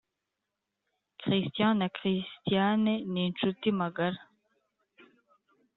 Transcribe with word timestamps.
christian 1.21 1.73
na 1.81 1.87
christiane 1.97 2.93
ninshuti 3.13 3.67
magara 3.79 4.19